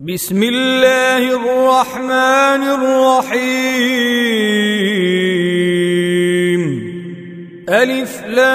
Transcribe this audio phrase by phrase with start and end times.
[0.00, 3.42] بسم الله الرحمن الرحيم.
[7.68, 8.46] ألف لام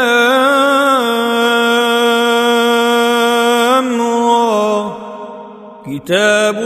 [5.85, 6.57] كتاب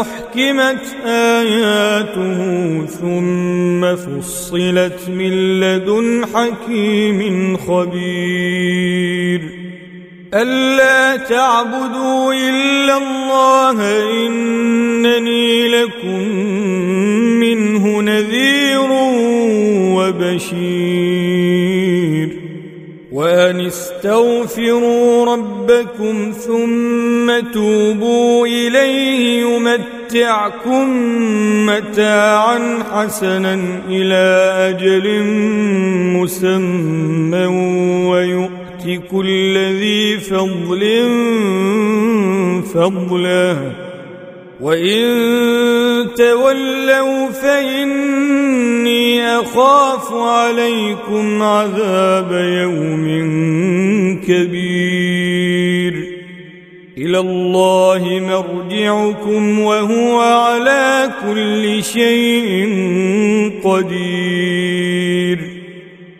[0.00, 2.38] أحكمت آياته
[2.86, 9.59] ثم فصلت من لدن حكيم خبير.
[10.34, 16.28] ألا تعبدوا إلا الله إنني لكم
[17.40, 18.90] منه نذير
[19.96, 21.20] وبشير.
[23.12, 30.88] وأن استغفروا ربكم ثم توبوا إليه يمتعكم
[31.66, 33.54] متاعا حسنا
[33.88, 35.24] إلى أجل
[36.16, 37.46] مسمى
[38.06, 38.59] ويؤمن.
[38.86, 40.82] يؤت كل ذي فضل
[42.74, 43.56] فضلا.
[44.60, 45.04] وإن
[46.16, 53.06] تولوا فإني أخاف عليكم عذاب يوم
[54.28, 55.94] كبير.
[56.98, 62.68] إلى الله مرجعكم وهو على كل شيء
[63.64, 64.79] قدير.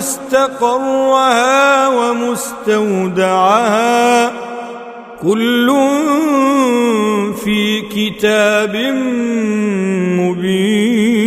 [0.00, 3.20] مستقرها ومستودعها.
[5.22, 5.70] كل
[7.44, 8.76] في كتاب
[10.20, 11.20] مبين.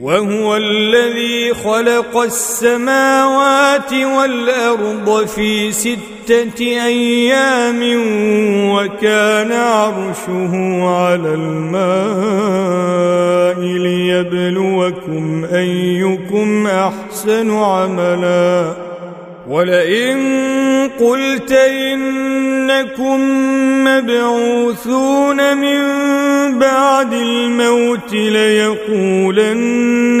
[0.00, 5.72] وهو الذي خلق السماوات والأرض في
[6.28, 7.80] ستة أيام
[8.70, 10.52] وكان عرشه
[10.84, 12.58] على الماء
[13.60, 18.72] ليبلوكم أيكم أحسن عملا
[19.48, 20.18] ولئن
[21.00, 23.20] قلت إنكم
[23.84, 25.80] مبعوثون من
[26.58, 29.40] بعد الموت ليقولن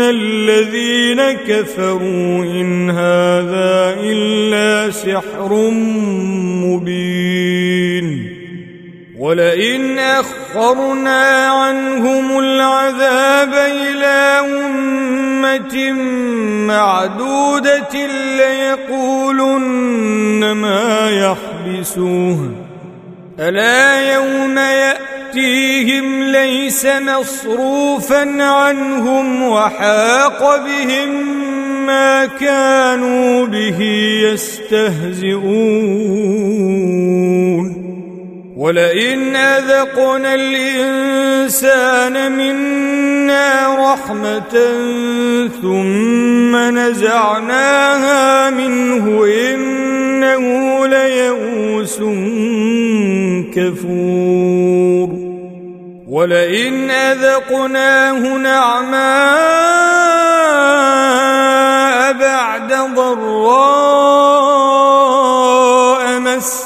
[0.00, 5.70] الذين كفروا إن هذا إلا سحر
[6.64, 7.37] مبين.
[9.28, 15.92] ولئن أخرنا عنهم العذاب إلى أمة
[16.66, 18.06] معدودة
[18.36, 19.62] ليقولن
[20.52, 22.50] ما يحبسوه
[23.40, 31.38] ألا يوم يأتيهم ليس مصروفا عنهم وحاق بهم
[31.86, 33.82] ما كانوا به
[34.32, 35.48] يستهزئون.
[38.58, 44.54] ولئن أذقنا الإنسان منا رحمة
[45.62, 51.98] ثم نزعناها منه إنه ليئوس
[53.54, 55.08] كفور.
[56.08, 58.98] ولئن أذقناه نعماء
[62.12, 64.37] بعد ضراء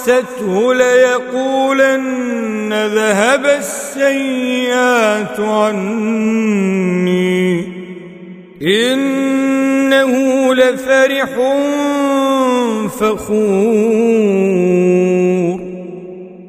[0.03, 6.83] مسته ليقولن ذهب السيئات عني.
[8.63, 10.15] إنه
[10.55, 11.29] لفرح
[13.01, 13.33] فخور.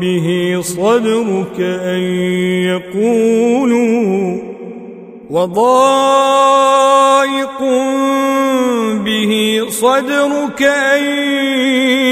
[0.00, 2.00] به صدرك أن
[2.70, 4.38] يقولوا
[5.30, 6.46] وضائق
[9.04, 11.04] به صدرك أن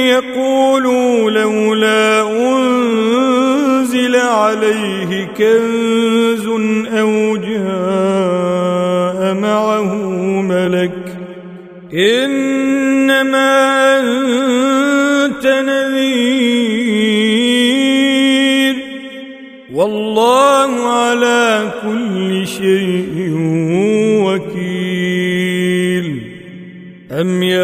[0.08, 6.46] يقولوا لولا أنزل عليه كنز
[6.88, 9.94] أو جاء معه
[10.40, 11.16] ملك
[11.94, 13.50] إنما
[14.00, 14.23] أنزل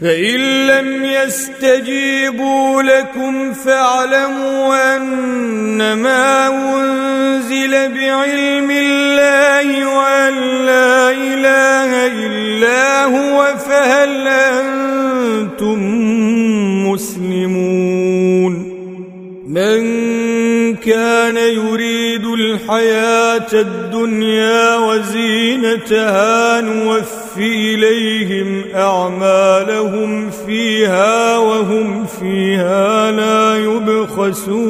[0.00, 10.34] فإن لم يستجيبوا لكم فاعلموا أنما أنزل بعلم الله وأن
[10.66, 15.78] لا إله إلا هو فهل أنتم
[16.88, 18.74] مسلمون
[19.48, 19.84] من
[20.76, 34.64] كان يريد الحياة الدنيا وزينتها نوفي إليهم أعمالهم فيها وهم فيها لا يبخسون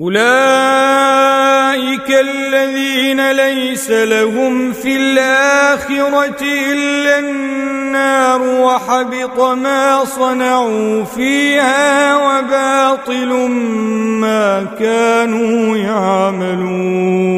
[0.00, 1.38] أولئك
[2.10, 6.42] الذين ليس لهم في الآخرة
[6.72, 13.28] إلا النار وحبط ما صنعوا فيها وباطل
[14.20, 17.37] ما كانوا يعملون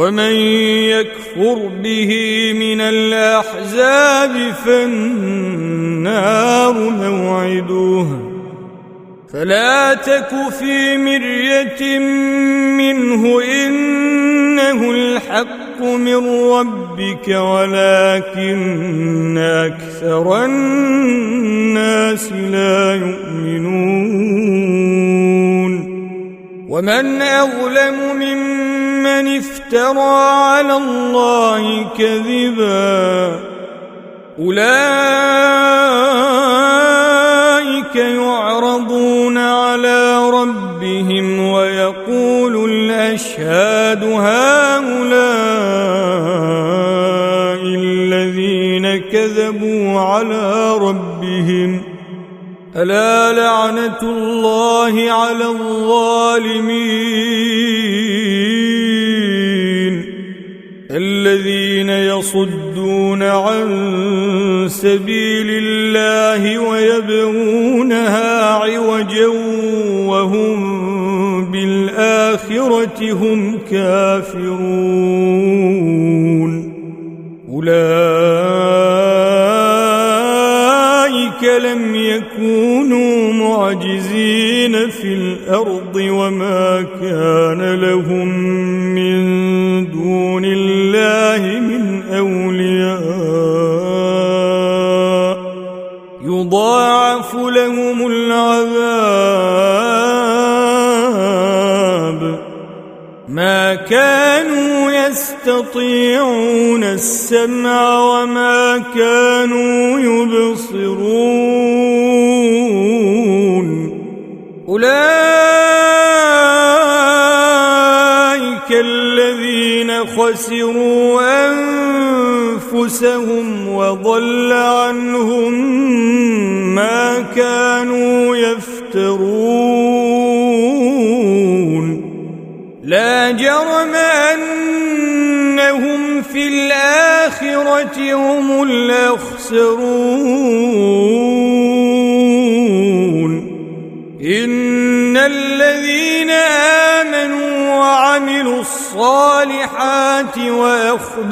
[0.00, 0.34] ومن
[0.96, 2.10] يكفر به
[2.56, 4.32] من الأحزاب
[4.64, 8.06] فالنار موعده.
[9.32, 11.98] فلا تك في مرية
[12.78, 24.30] منه إنه الحق من ربك ولكن أكثر الناس لا يؤمنون.
[26.68, 28.69] ومن أظلم ممن
[29.06, 33.40] افترى على الله كذبا.
[34.38, 34.70] أولئك
[37.96, 44.40] يعرضون على ربهم ويقول الأشهاد هؤلاء
[47.64, 51.82] الذين كذبوا على ربهم.
[52.76, 57.10] ألا لعنة الله على الظالمين؟
[61.20, 63.68] الذين يصدون عن
[64.68, 69.26] سبيل الله ويبغونها عوجا
[70.06, 74.89] وهم بالآخرة هم كافرون.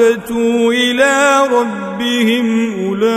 [0.00, 3.08] وأخبتوا إلى ربهم أولئك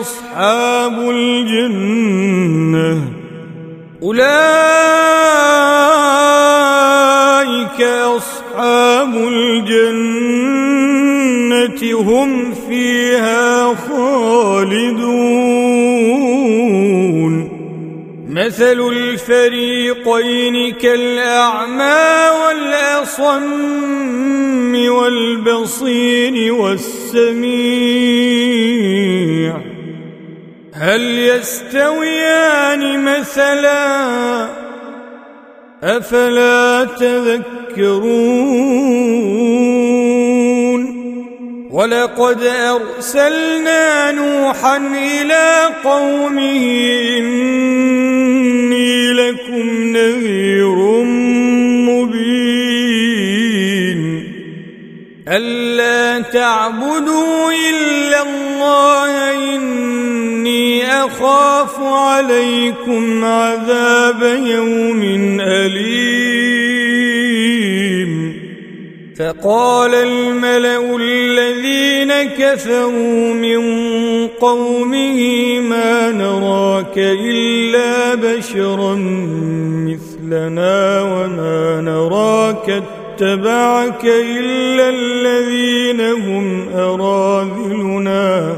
[0.00, 2.22] أصحاب الجنة
[4.02, 4.40] أولئك
[8.16, 10.20] أصحاب الجنة
[12.00, 15.10] هم فيها خالدون
[18.30, 22.39] مثل الفريقين كالأعمى
[23.00, 27.40] والأصم والبصير والسميع
[30.74, 34.48] هل يستويان مثلا
[35.82, 38.40] أفلا تذكرون
[41.70, 46.88] ولقد أرسلنا نوحا إلى قومه
[47.18, 50.49] إني لكم نذير
[55.30, 65.02] ألا تعبدوا إلا الله إني أخاف عليكم عذاب يوم
[65.40, 66.90] أليم.
[69.18, 73.60] فقال الملأ الذين كفروا من
[74.28, 75.20] قومه
[75.60, 78.94] ما نراك إلا بشرا
[79.86, 82.82] مثلنا وما نراك
[83.20, 88.56] اتبعك إلا الذين هم أراذلنا.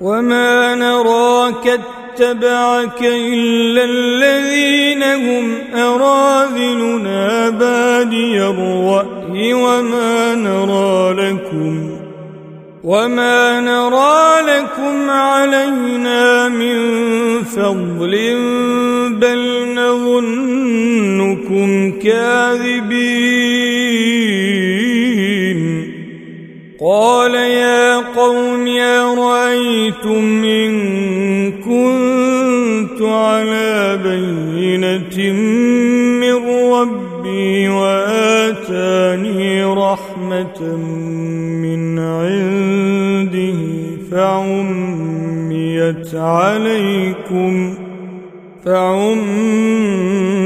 [0.00, 7.48] وما نراك اتبعك إلا الذين هم أراذلنا.
[7.48, 11.90] بادي الرأي وما نرى لكم
[12.84, 16.76] وما نرى لكم علينا من
[17.42, 18.14] فضل
[19.20, 19.74] بل
[21.36, 23.36] نظنكم كاذبين.
[26.80, 35.32] قال يا قوم أرأيتم إن كنت على بينة
[36.20, 40.76] من ربي وآتاني رحمة
[41.62, 43.56] من عنده
[44.10, 47.74] فعميت عليكم
[48.64, 50.45] فعميت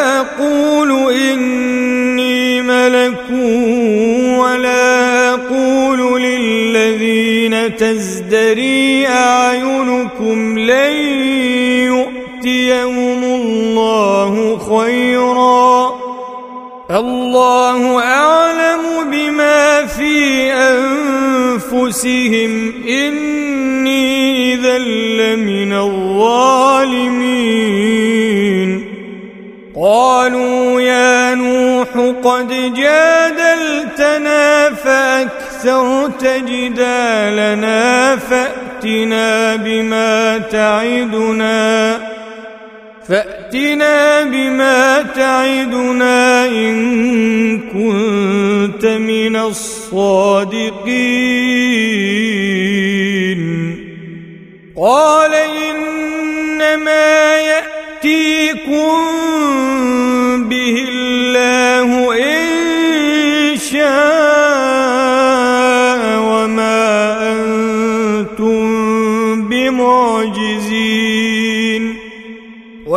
[17.01, 22.51] الله أعلم بما في أنفسهم.
[22.87, 26.81] إني إذا لمن الظالمين.
[29.75, 31.87] قالوا يا نوح
[32.23, 42.10] قد جادلتنا فأكثرت جدالنا فأتنا بما تعدنا.
[43.07, 50.71] فأتنا بما تعدنا إن كنت من الصادقين.
[54.77, 58.97] قال إنما يأتيكم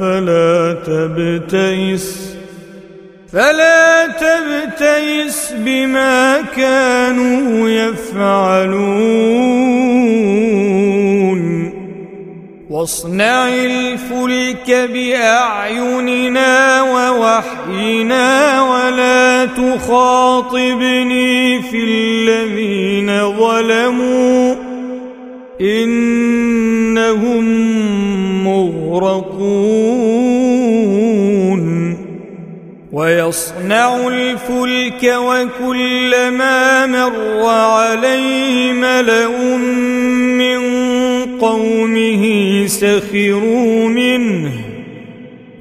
[0.00, 2.28] فلا تبتئس
[3.32, 9.18] فلا تبتئس بما كانوا يفعلون.
[12.70, 20.82] واصنع الفلك بأعيننا ووحينا ولا تخاطبني
[21.62, 24.54] في الذين ظلموا
[25.60, 27.44] إنهم
[29.88, 30.48] مغرقون
[32.92, 39.28] ويصنع الفلك وكلما مر عليه ملأ
[40.38, 40.58] من
[41.40, 42.24] قومه
[42.66, 44.57] سخروا منه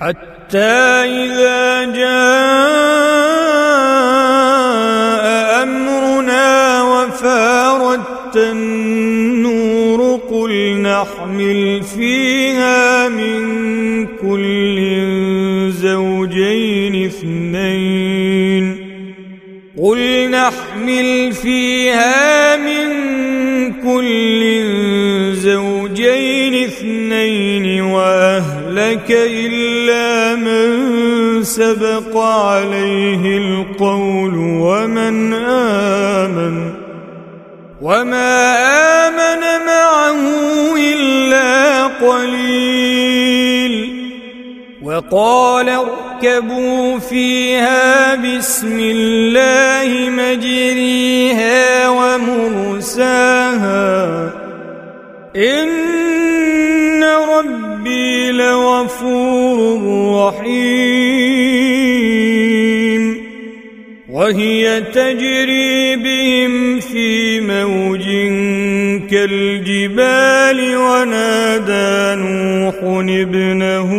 [0.00, 2.08] حتى إذا جاء
[5.62, 14.78] أمرنا وفاردت النور قل نحمل فيها من كل
[15.70, 18.88] زوجين اثنين.
[19.78, 22.88] قل نحمل فيها من
[23.72, 24.42] كل
[28.88, 30.68] وأهلك إلا من
[31.44, 36.72] سبق عليه القول ومن آمن.
[37.82, 38.56] وما
[39.08, 40.18] آمن معه
[40.76, 42.38] إلا قليل.
[44.82, 53.18] وقال اركبوا فيها بسم الله مجريها ومرساها.
[55.36, 57.67] إن ربي
[58.38, 59.80] لغفور
[60.28, 61.68] رحيم
[64.08, 68.04] وهي تجري بهم في موج
[69.10, 72.74] كالجبال ونادى نوح
[73.08, 73.90] ابنه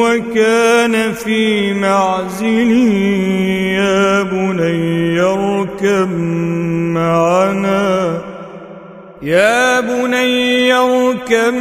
[0.00, 2.70] وكان في معزل.
[3.78, 6.10] يا بني اركب
[6.94, 8.33] معنا.
[9.24, 11.54] يا بني اركب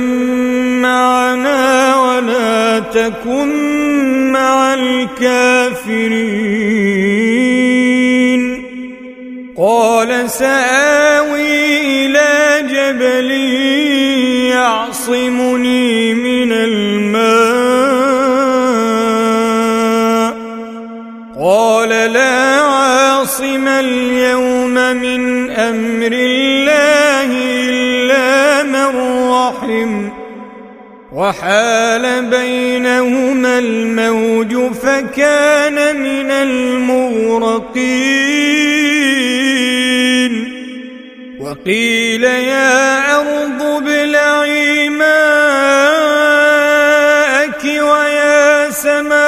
[0.84, 3.52] معنا ولا تكن
[4.32, 6.34] مع الكافرين.
[9.58, 13.32] قال سآوي إلى جبل
[14.52, 17.24] يعصمني من الماء.
[21.40, 24.23] قال لا عاصم اليوم
[31.24, 37.94] وحال بينهما الموج فكان من المغرقين.
[41.40, 45.14] وقيل يا أرض ابلعي ماءك
[47.64, 49.24] ويا سماء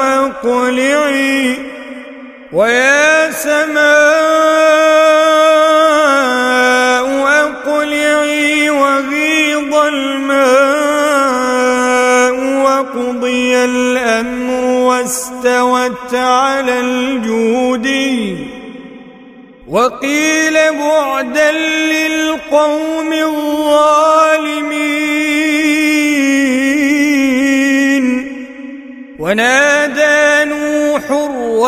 [0.00, 1.58] أقلعي.
[2.52, 2.93] ويا
[15.46, 18.36] واستوت على الجودي
[19.68, 23.84] وقيل بعدا للقوم الظالمين.
[29.18, 31.10] ونادى نوح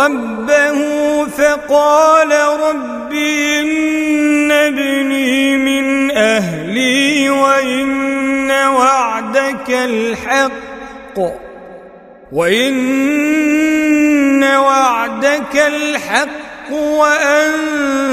[0.04, 0.78] ربه
[1.26, 11.45] فقال رب إن ابني من أهلي وإن وعدك الحق.
[12.32, 13.16] وإن
[14.44, 18.08] وعدك الحق وأنت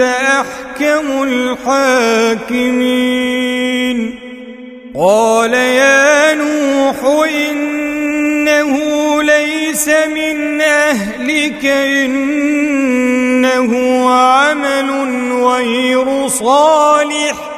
[0.00, 1.22] أحكم
[2.48, 2.98] الحاكمين
[4.96, 6.96] قال يا نوح
[7.50, 8.78] إنه
[9.22, 12.90] ليس من أهلك إنه
[14.10, 14.90] عمل
[15.44, 17.57] غير صالح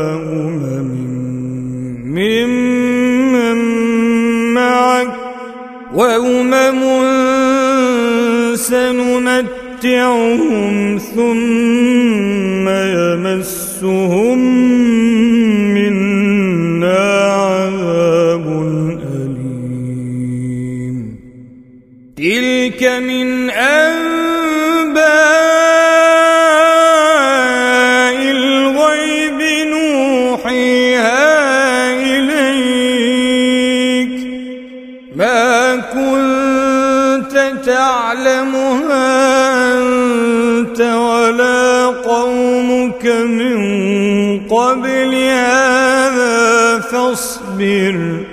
[5.93, 6.81] وأمم
[8.55, 9.71] سنمتعهم
[11.15, 14.39] ثم يمسهم
[15.73, 18.45] منا عذاب
[19.15, 20.95] أليم.
[22.17, 24.20] تلك من أنباء
[47.71, 48.25] فاصبر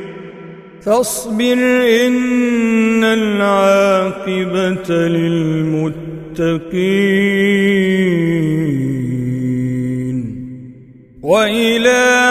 [0.85, 1.59] فاصبر
[2.07, 6.39] إن العاقبة للمتقين.
[11.23, 12.28] وإلى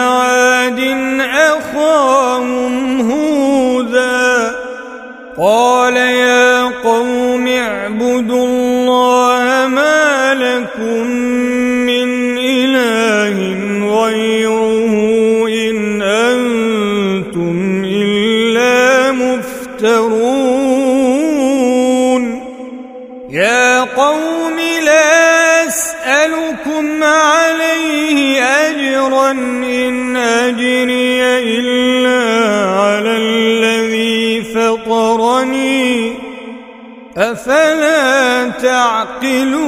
[37.18, 39.58] أفلا تعقلون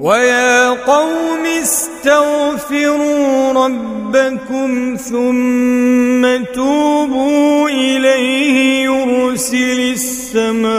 [0.00, 10.72] ويا قوم استغفروا ربكم ثم توبوا إليه يرسل السماء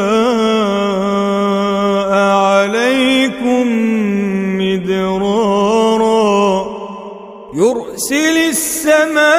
[2.13, 3.67] عليكم
[4.57, 5.73] مدرارا.
[7.53, 9.32] يرسل السماء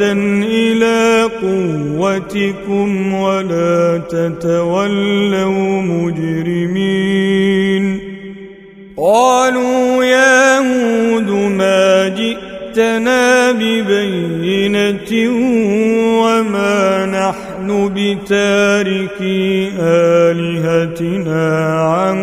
[0.00, 7.32] إلى قوتكم ولا تتولوا مجرمين.
[8.96, 15.30] قالوا يا هود ما جئتنا ببينة
[16.22, 21.48] وما نحن بتاركي آلهتنا
[21.80, 22.20] عن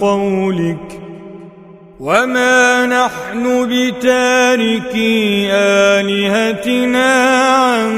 [0.00, 0.89] قولك.
[2.00, 7.12] وما نحن بتاركي آلهتنا
[7.54, 7.90] عن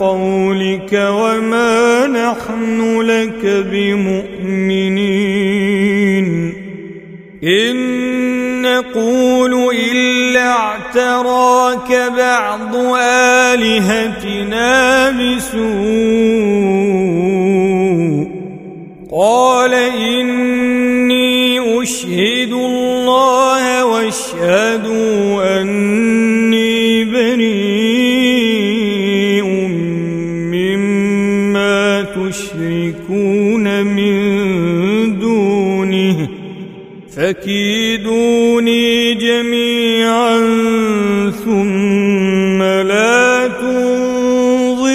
[0.00, 5.06] قولك وما نحن لك بمؤمنين
[7.44, 7.76] إن
[8.62, 12.76] نقول إلا اعتراك بعض
[13.54, 16.35] آلهتنا بسوء
[37.26, 40.38] فكيدوني جميعا
[41.44, 44.86] ثم لا تنظرون.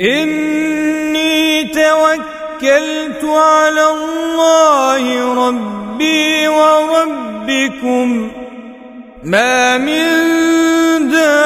[0.00, 8.30] إني توكلت على الله ربي وربكم.
[9.24, 10.06] ما من
[11.10, 11.38] دابة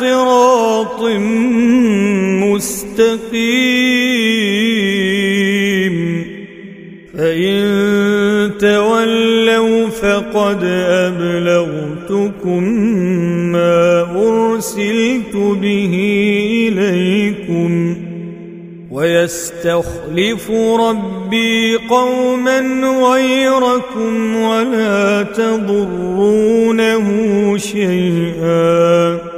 [0.00, 1.02] صراط
[2.44, 3.34] مستقيم.
[7.18, 12.62] فإن تولوا فقد أبلغتكم
[13.52, 15.94] ما أرسلت به
[16.68, 17.96] إليكم.
[18.90, 22.60] ويستخلف ربي قوما
[23.10, 27.06] غيركم ولا تضرونه
[27.56, 29.33] شيئا.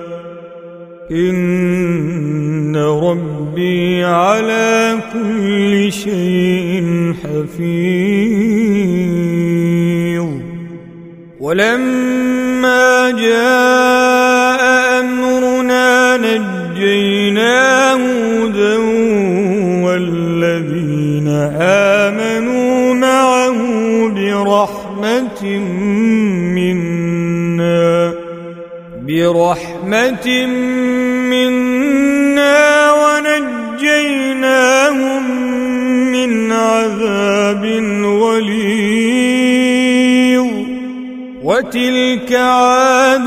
[1.10, 8.66] إن ربي على كل شيء حفيظ.
[11.40, 14.62] ولما جاء
[15.00, 18.76] أمرنا نجينا هودا
[19.86, 21.28] والذين
[21.60, 23.58] آمنوا معه
[24.08, 25.42] برحمة
[29.36, 30.26] برحمة
[31.30, 35.24] منا ونجيناهم
[36.12, 37.64] من عذاب
[38.22, 39.26] غليظ
[41.42, 43.26] وتلك عاد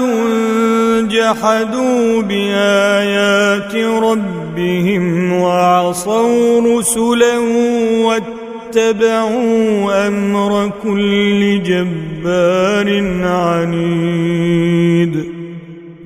[1.09, 7.39] جحدوا بآيات ربهم وعصوا رسله
[8.05, 12.87] واتبعوا أمر كل جبار
[13.23, 14.59] عنيد.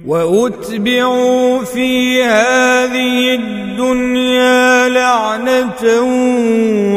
[0.07, 6.01] وأتبعوا في هذه الدنيا لعنة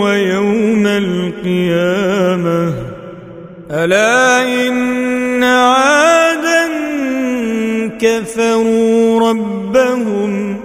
[0.03, 2.73] ويوم القيامة.
[3.71, 6.69] ألا إن عادا
[7.99, 10.57] كفروا ربهم.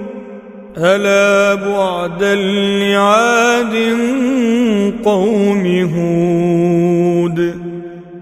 [0.78, 3.98] ألا بعدا لعاد
[5.06, 7.51] قوم هود.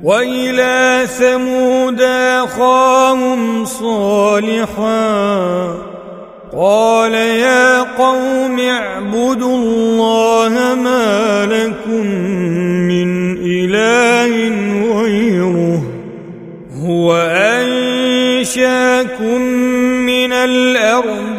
[0.03, 5.09] وإلى ثمود أخاهم صالحا
[6.57, 12.05] قال يا قوم اعبدوا الله ما لكم
[12.87, 14.31] من إله
[15.01, 15.83] غيره
[16.85, 17.15] هو
[18.41, 19.41] أنشأكم
[20.05, 20.33] من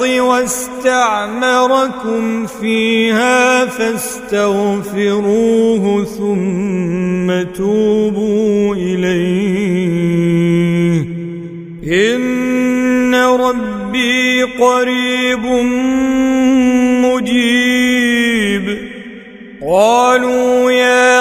[0.00, 4.44] الأرض واستعمركم فيها فاستغفروه
[6.04, 9.80] ثم توبوا إليه.
[11.86, 15.44] إن ربي قريب
[17.04, 18.78] مجيب.
[19.66, 21.09] قالوا يا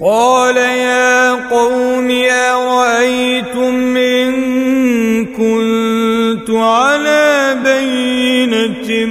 [0.00, 4.34] قال يا قوم أرأيتم إن
[5.24, 9.06] كنت على بينة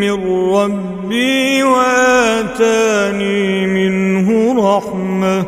[0.00, 0.12] من
[0.54, 3.26] ربي وآتاني
[3.66, 5.44] منه رحمة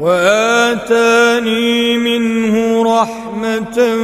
[0.00, 3.96] وآتاني منه رحمة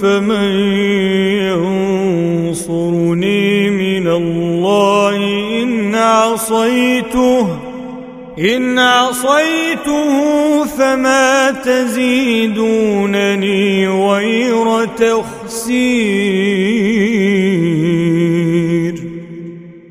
[0.00, 0.50] فمن
[2.46, 5.16] ينصرني من الله
[5.62, 7.67] إن عصيته.
[8.38, 13.08] إن عصيته فما تزيدونني
[13.88, 15.88] غير تخسير.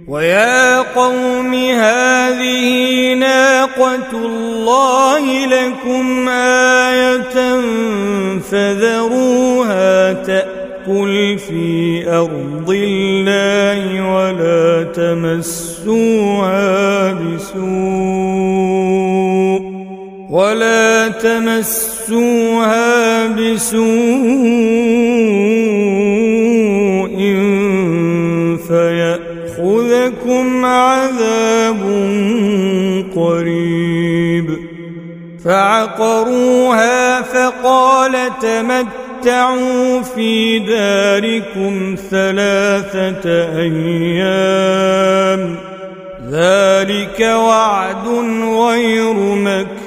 [0.07, 7.61] ويا قوم هذه ناقة الله لكم آية
[8.51, 10.13] فذروها
[10.87, 16.31] تأكل في أرض الله ولا تمسوها
[17.13, 17.67] بسوء
[20.31, 22.57] ولا تمسوها
[23.27, 23.87] بسوء
[28.67, 31.81] فيأخذكم عذاب
[33.15, 34.57] قريب
[35.45, 38.15] فعقروها فقال
[39.27, 45.41] تمتعوا في داركم ثلاثة أيام.
[46.31, 48.07] ذلك وعد
[48.43, 49.86] غير مكذوب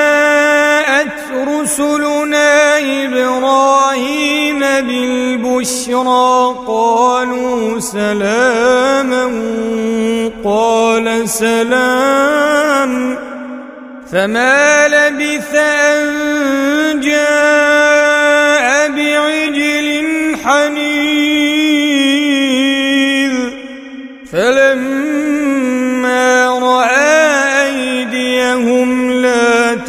[1.71, 9.25] رسلنا إبراهيم بالبشرى قالوا سلاما
[10.43, 13.17] قال سلام
[14.11, 17.80] فما لبث أن جاء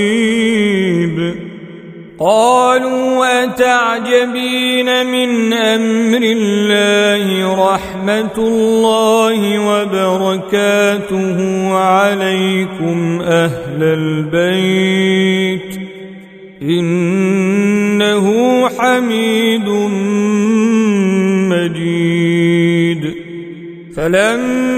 [2.21, 11.38] قالوا أتعجبين من أمر الله رحمة الله وبركاته
[11.75, 15.81] عليكم أهل البيت.
[16.62, 18.27] إنه
[18.68, 19.68] حميد
[21.49, 23.14] مجيد.
[23.97, 24.78] فلما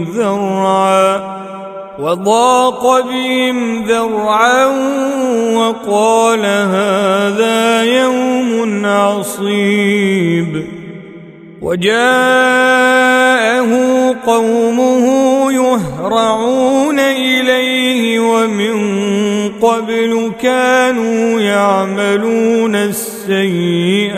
[1.99, 4.65] وضاق بهم ذرعا
[5.55, 10.65] وقال هذا يوم عصيب.
[11.61, 12.01] وجاءه
[14.25, 15.05] قومه
[15.51, 18.91] يهرعون إليه ومن
[19.49, 24.11] قبل كانوا يعملون السيئات.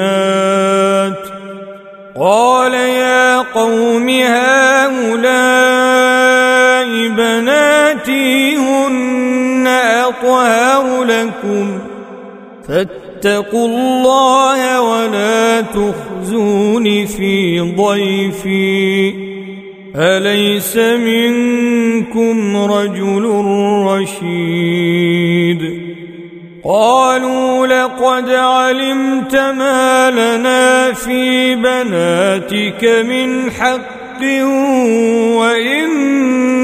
[2.20, 4.73] قال يا قوم هؤلاء
[8.58, 11.80] هن أطهر لكم
[12.68, 19.14] فاتقوا الله ولا تخزون في ضيفي
[19.96, 23.24] أليس منكم رجل
[23.88, 25.84] رشيد
[26.64, 33.94] قالوا لقد علمت ما لنا في بناتك من حق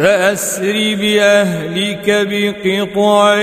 [0.00, 3.36] فأسر بأهلك بقطع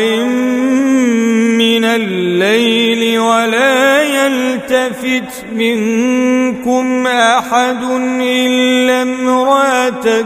[1.54, 7.84] من الليل ولا يلتفت منكم أحد
[8.22, 10.26] إلا امرأتك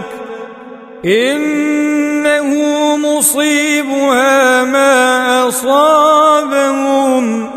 [1.06, 2.52] إنه
[2.98, 7.50] مصيبها ما أصابهم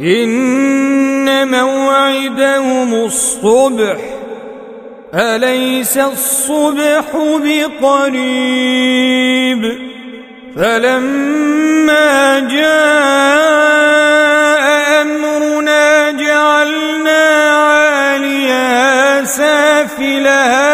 [0.00, 4.13] إن موعدهم الصبح
[5.14, 7.04] أليس الصبح
[7.84, 8.54] بقريب؟
[10.56, 13.84] فلما جاء
[15.02, 20.73] أمرنا جعلنا عاليها سافلها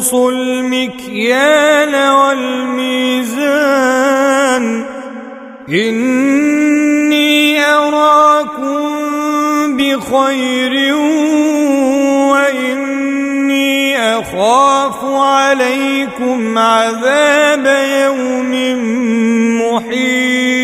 [0.00, 3.44] تنقصوا المكيال والميزان.
[5.68, 8.80] إني أراكم
[9.76, 10.94] بخير
[12.32, 17.66] وإني أخاف عليكم عذاب
[18.04, 18.52] يوم
[19.62, 20.59] محيط.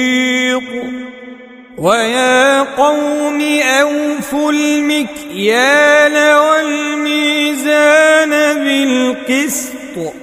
[1.87, 8.31] ويا قوم أوفوا المكيال والميزان
[8.65, 10.15] بالقسط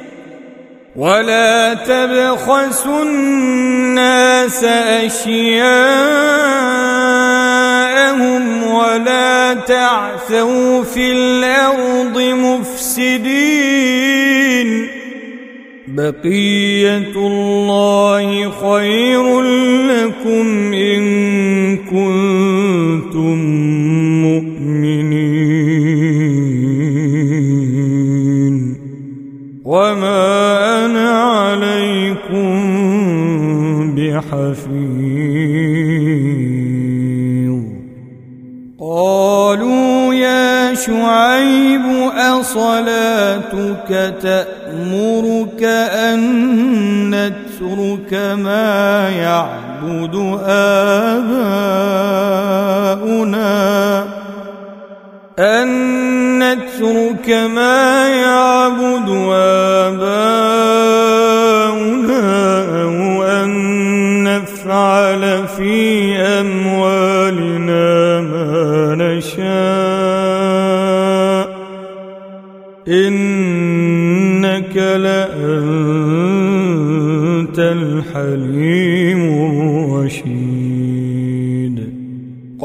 [0.95, 5.53] ولا تبخسوا الناس أشياءهم
[8.63, 13.73] ولا تعثوا في الأرض مفسدين
[15.95, 19.41] بقية الله خير
[19.91, 21.03] لكم إن
[21.77, 23.37] كنتم
[24.21, 25.13] مؤمنين.
[29.65, 32.53] وما أنا عليكم
[33.95, 34.73] بحفيظ.
[38.79, 41.81] قالوا يا شعيب
[42.17, 43.89] أصلاتك
[44.21, 51.43] تأمرك أن نترك ما يعبد آباؤنا.
[55.39, 55.69] أن
[56.39, 59.52] نترك ما يعبد آباؤنا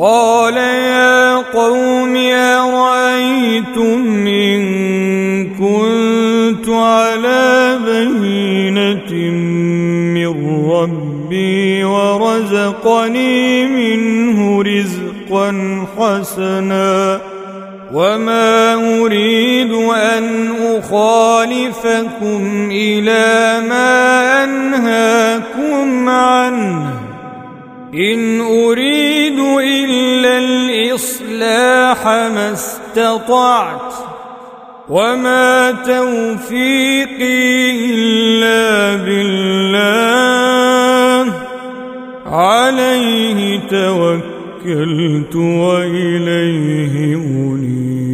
[0.00, 4.64] قال يا قوم أرأيتم إن
[5.54, 9.12] كنت على بينة
[10.14, 17.20] من ربي ورزقني منه رزقا حسنا
[17.94, 20.24] وما أريد أن
[20.78, 26.98] أخالفكم إلى ما أنهاكم عنه.
[27.94, 29.17] إن أريد
[31.58, 33.94] الإصلاح ما استطعت
[34.88, 40.28] وما توفيقي إلا بالله.
[42.26, 48.08] عليه توكلت وإليه منيب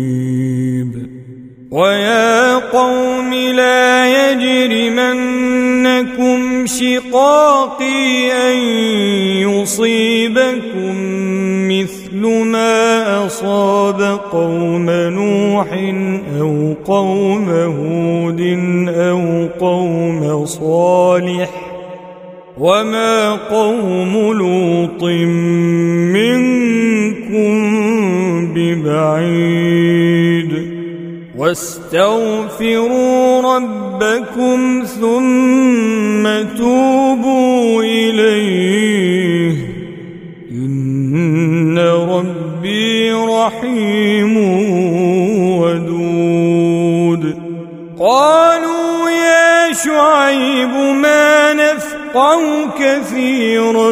[1.71, 5.35] ويا قوم لا يجرمنكم
[6.67, 8.59] شقاقي أن
[9.43, 10.95] يصيبكم
[11.69, 15.67] مثل مثل ما أصاب قوم نوح
[16.41, 18.41] أو قوم هود
[18.89, 21.51] أو قوم صالح
[22.59, 25.03] وما قوم لوط
[26.15, 27.55] منكم
[28.55, 30.53] ببعيد
[31.39, 36.25] واستغفروا ربكم ثم
[36.59, 37.14] توبوا
[52.15, 53.91] نفقه كثيرا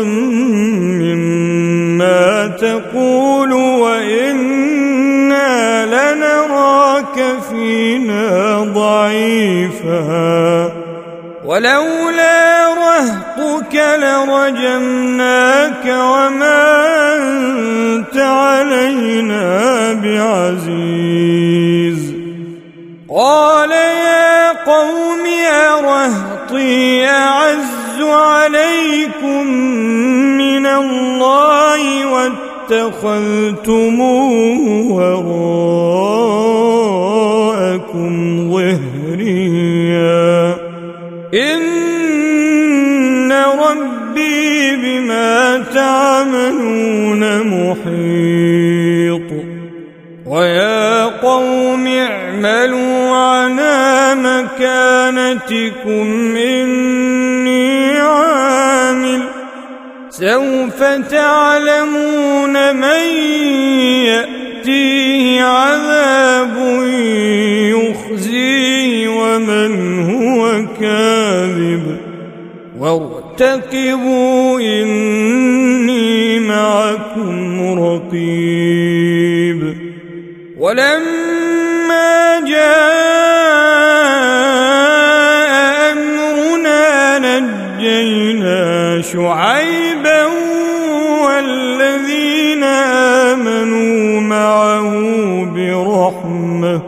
[1.03, 5.07] مما تقول وإنا
[5.87, 7.19] لنراك
[7.51, 10.03] فينا ضعيفا.
[11.45, 16.63] ولولا رهطك لرجمناك وما
[17.17, 21.23] أنت علينا بعزيز.
[23.11, 29.47] قال يا قوم أرهطي أعز عليكم
[30.37, 32.07] من الله
[32.71, 36.53] واتخذتموه وراءكم
[38.51, 40.57] ظهريا.
[41.35, 49.31] إن ربي بما تعملون محيط.
[50.27, 57.22] ويا قوم اعملوا على مكانتكم إني
[58.03, 59.23] عامل.
[60.11, 63.05] سوف تعلمون من
[64.07, 66.57] يأتيه عذاب
[67.73, 71.97] يخزيه ومن هو كاذب.
[72.79, 79.77] وارتقبوا إني معكم رقيب.
[80.59, 81.32] ولما
[89.13, 90.25] شعيبا
[91.25, 94.91] والذين آمنوا معه
[95.45, 96.83] برحمة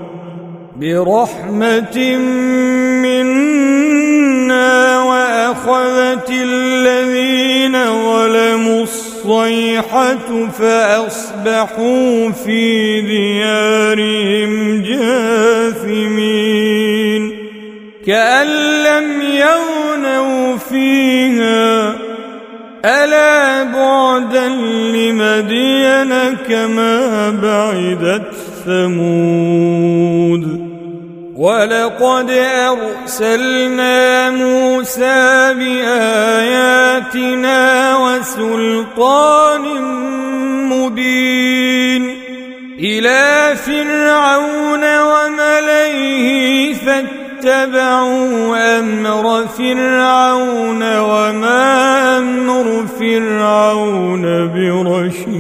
[0.77, 2.17] برحمة
[3.03, 16.45] منا وأخذت الذين ظلموا الصيحة فأصبحوا في ديارهم جاثمين
[18.07, 18.47] كأن
[18.85, 21.74] لم يغنوا فيها
[22.85, 28.35] ألا بعدا لمدين كما بعدت
[28.67, 30.45] ثمود
[31.37, 32.31] ولقد
[33.11, 37.17] أرسلنا موسى بآياتنا
[37.97, 39.63] وسلطان
[40.69, 42.17] مبين
[42.79, 46.75] إلى فرعون وملئه
[47.45, 55.35] فاتبعوا أمر فرعون وما أمر فرعون برشيد.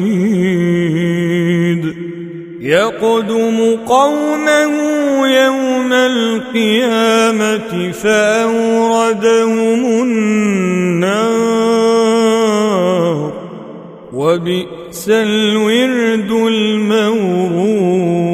[2.60, 4.72] يقدم قومه
[5.28, 11.24] يوم القيامة فأوردهم النار.
[14.12, 18.33] وبئس الورد المورود.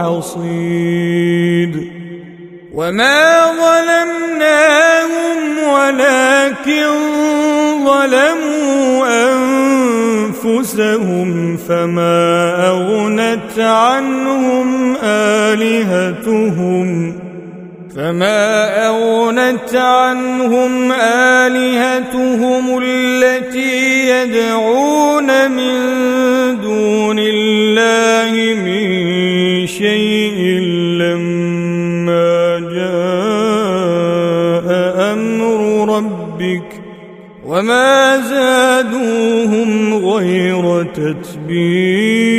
[0.00, 1.90] وحصيد
[2.74, 5.38] وما ظلمناهم
[5.68, 6.86] ولكن
[7.84, 9.06] ظلموا
[10.44, 16.88] أنفسهم فما أغنت عنهم آلهتهم
[17.96, 26.19] فما أغنت عنهم آلهتهم التي يدعون من
[29.66, 30.60] شيء
[30.98, 34.66] لما جاء
[35.12, 35.60] أمر
[35.96, 36.68] ربك
[37.46, 42.30] وما زادوهم غير تتبيب.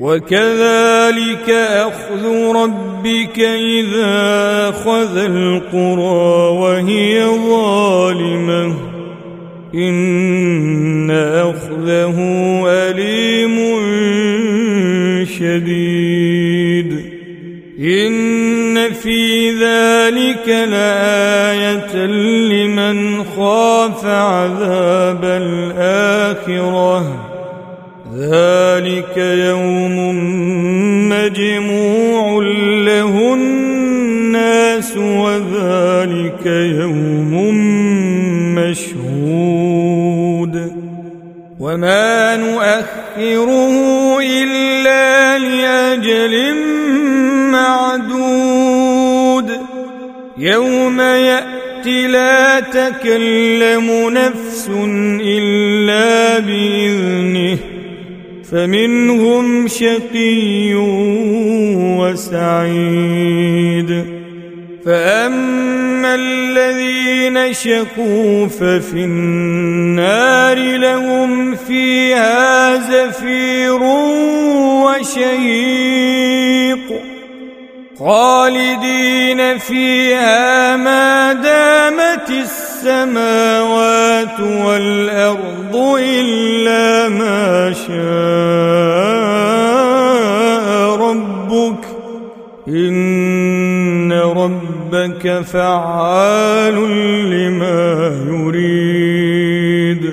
[0.00, 2.24] وكذلك أخذ
[2.54, 8.95] ربك إذا أخذ القرى وهي ظالمة.
[9.76, 12.16] إن أخذه
[12.66, 13.56] أليم
[15.24, 17.16] شديد
[17.80, 26.96] إن في ذلك لآية لمن خاف عذاب الآخرة
[28.16, 29.98] ذلك يوم
[31.08, 32.42] مجموع
[32.86, 37.15] له الناس وذلك يوم
[41.66, 46.54] وما نؤخره إلا لأجل
[47.50, 49.50] معدود
[50.38, 54.70] يوم يأتي لا تكلم نفس
[55.20, 57.58] إلا بإذنه
[58.50, 60.74] فمنهم شقي
[62.78, 64.04] وسعيد
[64.84, 73.82] فأما الذين شقوا ففي النار لهم فيها زفير
[74.84, 76.78] وشهيق
[77.98, 87.96] خالدين فيها ما دامت السماوات والأرض إلا ما شاء
[90.96, 91.84] ربك
[92.68, 92.95] إن
[94.92, 96.74] ربك فعال
[97.30, 100.12] لما يريد.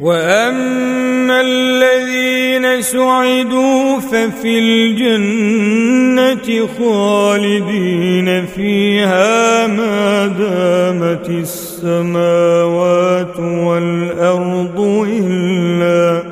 [0.00, 16.22] وأما الذين سعدوا ففي الجنة خالدين فيها ما دامت السماوات والأرض إلا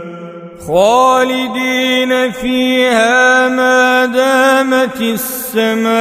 [0.67, 5.94] خالدين فيها ما دامت السماوات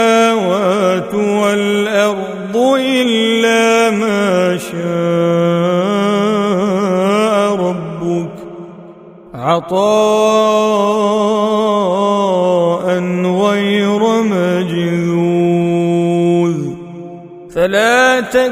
[18.34, 18.48] فلا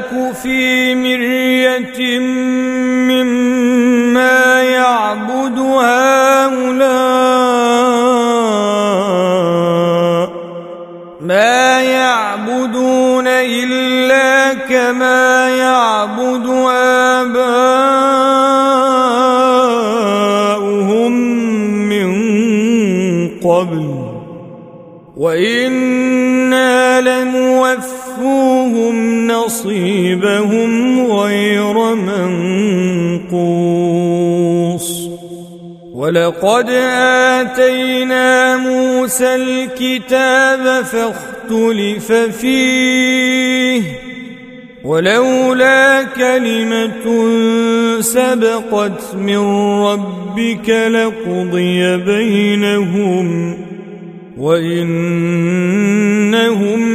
[36.42, 43.82] ولقد آتينا موسى الكتاب فاختلف فيه
[44.84, 47.30] ولولا كلمة
[48.00, 49.38] سبقت من
[49.82, 53.56] ربك لقضي بينهم
[54.38, 55.42] وإنهم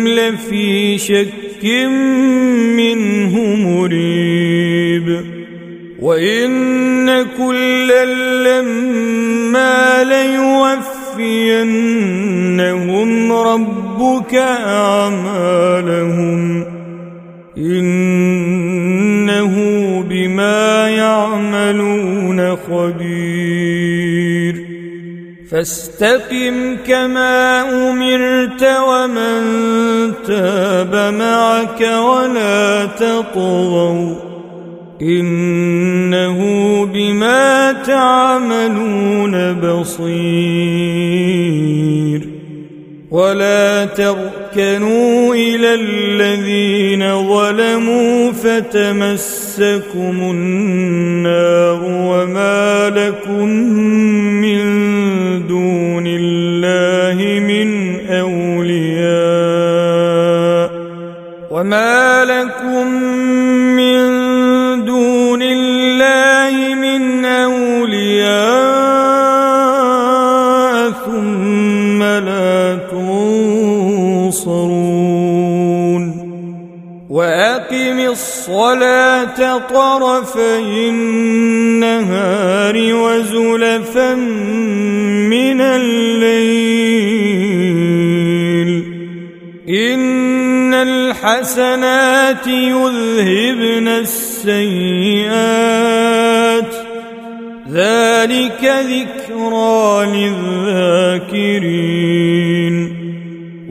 [0.08, 1.64] لفي شك
[2.76, 5.38] منه مريب
[6.00, 9.27] وإن كلا لما
[11.18, 16.66] ليوفينهم ربك أعمالهم
[17.58, 19.54] إنه
[20.10, 24.56] بما يعملون خبير
[25.52, 29.44] فاستقم كما أمرت ومن
[30.28, 34.27] تاب معك ولا تطغوا
[35.02, 36.40] إنه
[36.86, 41.18] بما تعملون بصير.
[43.12, 53.50] ولا تركنوا إلى الذين ظلموا فتمسكم النار وما لكم
[54.42, 54.64] من
[55.48, 59.48] دون الله من أولياء.
[61.52, 62.37] وما لكم
[78.28, 86.98] الصلاة طرفي النهار وزلفا من الليل.
[89.70, 95.28] إن الحسنات يذهبن السيئات.
[97.72, 101.67] ذلك ذكرى للذاكرين.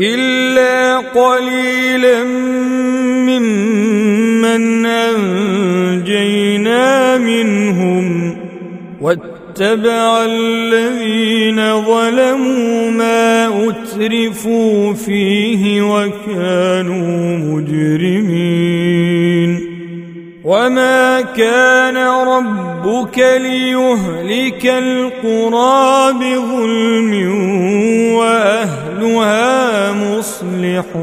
[0.00, 2.24] إلا قليلا
[3.28, 6.38] ممن أنجينا
[7.18, 8.36] منهم
[9.00, 18.90] واتبع الذين ظلموا ما أترفوا فيه وكانوا مجرمين
[20.44, 27.12] وما كان ربك ليهلك القرى بظلم
[29.02, 31.00] وأهلها مصلحون.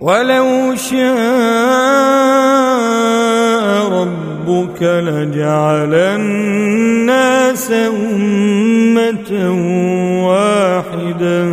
[0.00, 1.00] ولو شاء
[3.88, 9.32] ربك لجعل الناس أمة
[10.28, 11.46] واحدة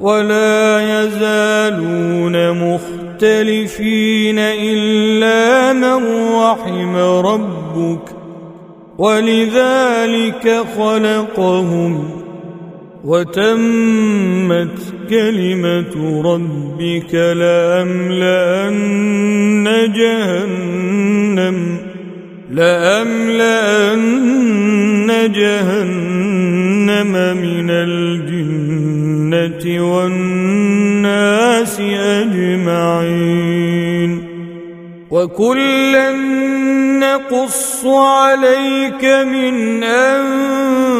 [0.00, 6.02] ولا يزالون مختلفين إلا من
[6.34, 8.16] رحم ربك.
[8.98, 12.15] ولذلك خلقهم
[13.06, 14.78] وتمت
[15.10, 15.94] كلمة
[16.24, 18.66] ربك لأملأن
[19.96, 21.56] جهنم
[22.50, 23.96] لأملأن
[25.32, 33.46] جهنم من الجنة والناس أجمعين.
[35.10, 36.12] وكلا
[37.00, 40.96] نقص عليك من أنباء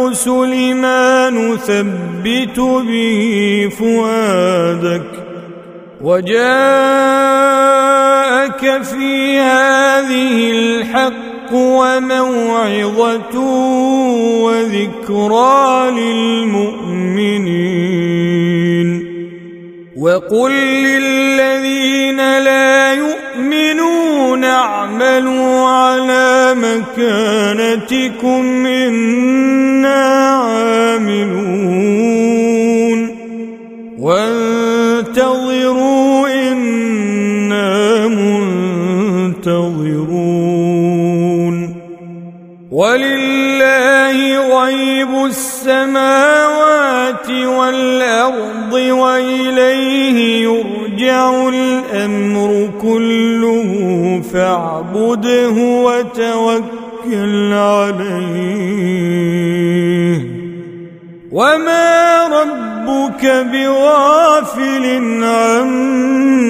[0.00, 5.10] الرسل ما نثبت به فؤادك
[6.00, 6.42] وجاءك
[8.82, 13.38] في هذه الحق وموعظة
[14.44, 17.50] وذكرى للمؤمنين.
[19.96, 23.19] وقل للذين لا يؤمنون
[24.44, 31.90] اعملوا على مكانتكم إنا عاملون.
[33.98, 38.60] وانتظروا إنا منتظرون.
[42.72, 50.48] ولله غيب السماوات والأرض وإليه
[51.48, 53.68] الأمر كله
[54.32, 58.70] فاعبده وتوكل عليه
[61.32, 64.84] وما ربك بغافل
[65.24, 66.40] عما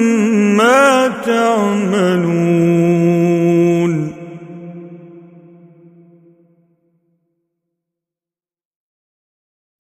[1.25, 3.20] تعملون